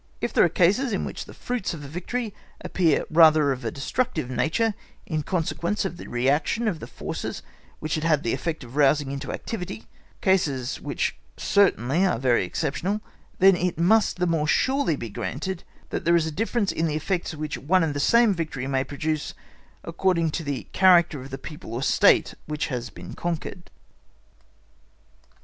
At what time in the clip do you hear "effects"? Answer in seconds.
16.95-17.35